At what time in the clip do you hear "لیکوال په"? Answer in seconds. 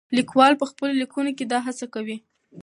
0.17-0.65